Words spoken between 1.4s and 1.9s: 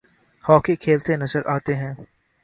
آتے